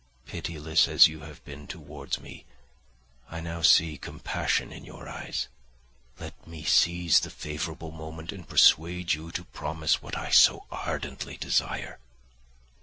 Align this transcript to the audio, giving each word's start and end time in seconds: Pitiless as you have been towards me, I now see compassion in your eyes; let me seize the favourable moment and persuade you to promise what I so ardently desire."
Pitiless 0.25 0.87
as 0.87 1.07
you 1.07 1.19
have 1.19 1.45
been 1.45 1.67
towards 1.67 2.19
me, 2.19 2.43
I 3.29 3.39
now 3.39 3.61
see 3.61 3.99
compassion 3.99 4.71
in 4.71 4.83
your 4.83 5.07
eyes; 5.07 5.47
let 6.17 6.47
me 6.47 6.63
seize 6.63 7.19
the 7.19 7.29
favourable 7.29 7.91
moment 7.91 8.31
and 8.31 8.49
persuade 8.49 9.13
you 9.13 9.29
to 9.29 9.43
promise 9.43 10.01
what 10.01 10.17
I 10.17 10.31
so 10.31 10.65
ardently 10.71 11.37
desire." 11.37 11.99